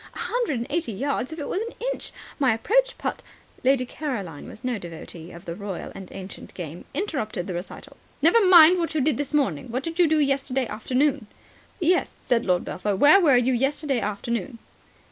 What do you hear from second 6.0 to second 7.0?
ancient game,